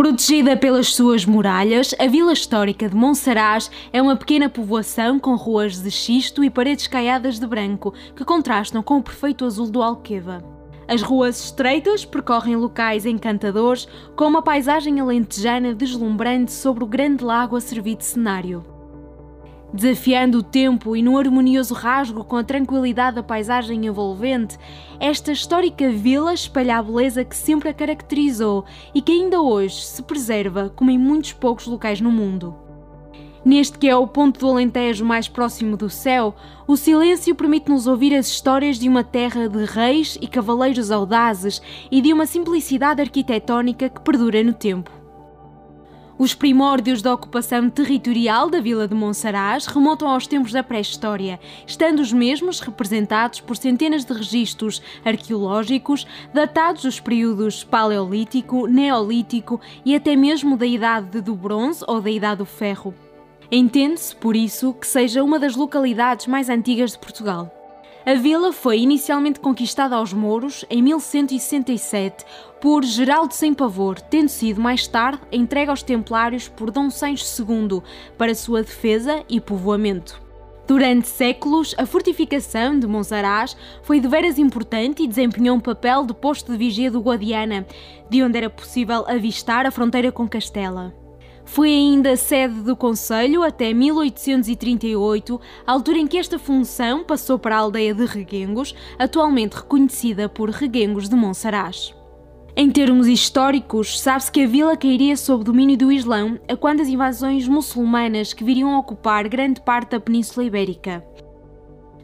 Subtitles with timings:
[0.00, 5.78] Protegida pelas suas muralhas, a vila histórica de Monsaraz é uma pequena povoação com ruas
[5.78, 10.42] de xisto e paredes caiadas de branco que contrastam com o perfeito azul do Alqueva.
[10.88, 13.86] As ruas estreitas percorrem locais encantadores
[14.16, 18.79] com uma paisagem alentejana deslumbrante sobre o grande lago a servir de cenário.
[19.72, 24.58] Desafiando o tempo e num harmonioso rasgo com a tranquilidade da paisagem envolvente,
[24.98, 30.02] esta histórica vila espalha a beleza que sempre a caracterizou e que ainda hoje se
[30.02, 32.56] preserva como em muitos poucos locais no mundo.
[33.44, 36.34] Neste que é o ponto do Alentejo mais próximo do céu,
[36.66, 42.02] o silêncio permite-nos ouvir as histórias de uma terra de reis e cavaleiros audazes e
[42.02, 44.99] de uma simplicidade arquitetónica que perdura no tempo.
[46.20, 52.00] Os primórdios da ocupação territorial da vila de Monsaraz remontam aos tempos da pré-história, estando
[52.00, 60.14] os mesmos representados por centenas de registros arqueológicos datados dos períodos Paleolítico, Neolítico e até
[60.14, 62.94] mesmo da Idade do Bronze ou da Idade do Ferro.
[63.50, 67.59] Entende-se, por isso, que seja uma das localidades mais antigas de Portugal.
[68.04, 72.24] A vila foi inicialmente conquistada aos mouros em 1167
[72.58, 77.82] por Geraldo Sem Pavor, tendo sido mais tarde entregue aos templários por Dom Sancho II
[78.16, 80.20] para sua defesa e povoamento.
[80.66, 86.14] Durante séculos, a fortificação de Monsaraz foi de veras importante e desempenhou um papel de
[86.14, 87.66] posto de vigia do Guadiana,
[88.08, 90.94] de onde era possível avistar a fronteira com Castela.
[91.52, 97.58] Foi ainda sede do Conselho até 1838, altura em que esta função passou para a
[97.58, 101.92] aldeia de Reguengos, atualmente reconhecida por Reguengos de Monsaraz.
[102.56, 106.88] Em termos históricos, sabe-se que a vila cairia sob domínio do Islão a quando as
[106.88, 111.04] invasões muçulmanas que viriam a ocupar grande parte da Península Ibérica.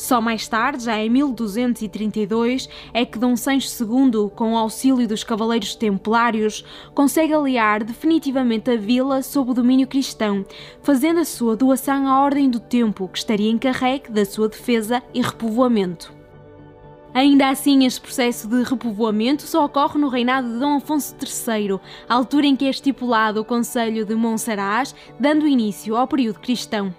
[0.00, 5.22] Só mais tarde, já em 1232, é que Dom Sancho II, com o auxílio dos
[5.22, 10.42] Cavaleiros Templários, consegue aliar definitivamente a vila sob o domínio cristão,
[10.82, 15.20] fazendo a sua doação à Ordem do Tempo, que estaria encarregue da sua defesa e
[15.20, 16.14] repovoamento.
[17.12, 22.46] Ainda assim, este processo de repovoamento só ocorre no reinado de Dom Afonso III, altura
[22.46, 26.94] em que é estipulado o Conselho de Monsaraz, dando início ao período cristão.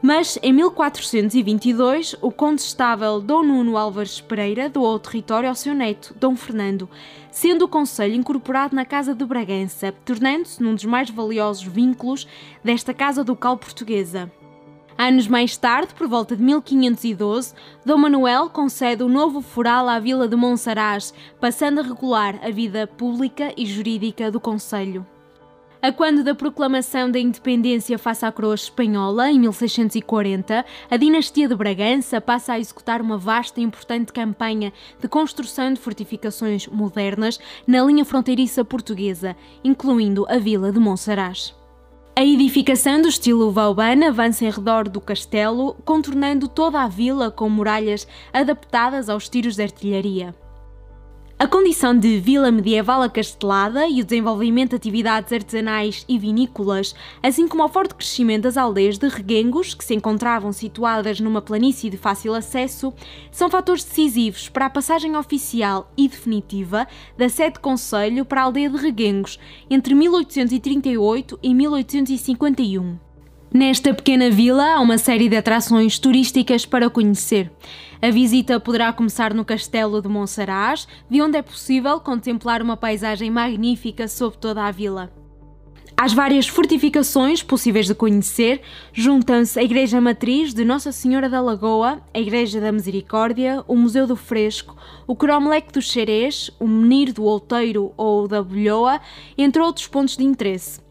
[0.00, 6.14] Mas em 1422, o condestável Dom Nuno Álvares Pereira doou o território ao seu neto,
[6.20, 6.88] Dom Fernando,
[7.32, 12.28] sendo o Conselho incorporado na Casa de Bragança, tornando-se num dos mais valiosos vínculos
[12.62, 14.30] desta Casa Ducal Portuguesa.
[14.96, 17.54] Anos mais tarde, por volta de 1512,
[17.84, 22.86] Dom Manuel concede o novo foral à vila de Monsaraz, passando a regular a vida
[22.86, 25.04] pública e jurídica do Conselho.
[25.80, 31.54] A quando da proclamação da independência face à coroa espanhola, em 1640, a dinastia de
[31.54, 37.80] Bragança passa a executar uma vasta e importante campanha de construção de fortificações modernas na
[37.84, 41.54] linha fronteiriça portuguesa, incluindo a vila de Monsaraz.
[42.16, 47.48] A edificação do estilo Vauban avança em redor do castelo, contornando toda a vila com
[47.48, 50.34] muralhas adaptadas aos tiros de artilharia.
[51.40, 57.46] A condição de vila medieval acastelada e o desenvolvimento de atividades artesanais e vinícolas, assim
[57.46, 61.96] como o forte crescimento das aldeias de reguengos, que se encontravam situadas numa planície de
[61.96, 62.92] fácil acesso,
[63.30, 68.68] são fatores decisivos para a passagem oficial e definitiva da sede conselho para a aldeia
[68.68, 69.38] de reguengos
[69.70, 73.07] entre 1838 e 1851.
[73.52, 77.50] Nesta pequena vila há uma série de atrações turísticas para conhecer.
[78.00, 83.30] A visita poderá começar no Castelo de Monsaraz, de onde é possível contemplar uma paisagem
[83.30, 85.10] magnífica sobre toda a vila.
[85.96, 88.60] Às várias fortificações possíveis de conhecer,
[88.92, 94.06] juntam-se a Igreja Matriz de Nossa Senhora da Lagoa, a Igreja da Misericórdia, o Museu
[94.06, 94.76] do Fresco,
[95.06, 99.00] o Cromlech dos Xerés, o Menir do Outeiro ou da Bolhoa,
[99.36, 100.86] entre outros pontos de interesse.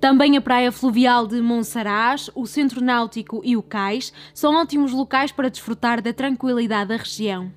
[0.00, 5.32] Também a praia fluvial de Monsaraz, o centro náutico e o cais são ótimos locais
[5.32, 7.50] para desfrutar da tranquilidade da região.